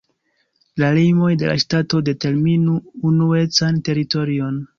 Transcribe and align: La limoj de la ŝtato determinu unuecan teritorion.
La 0.83 0.87
limoj 0.95 1.29
de 1.41 1.51
la 1.51 1.57
ŝtato 1.63 2.01
determinu 2.07 2.79
unuecan 3.11 3.79
teritorion. 3.91 4.61